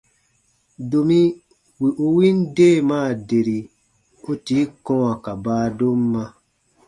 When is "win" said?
2.15-2.37